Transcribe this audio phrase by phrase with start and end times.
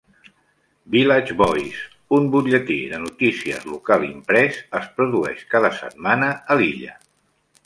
[0.93, 1.83] "Village Voice",
[2.17, 6.99] un butlletí de notícies local imprès, es produeix cada setmana a l'illa.